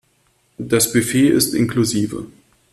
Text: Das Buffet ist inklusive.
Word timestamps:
Das 0.57 0.91
Buffet 0.93 1.27
ist 1.29 1.53
inklusive. 1.53 2.25